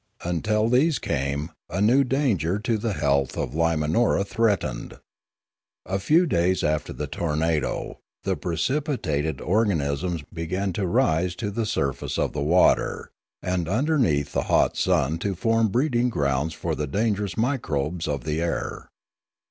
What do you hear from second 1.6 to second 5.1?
a new danger to the health of Lim anora threatened.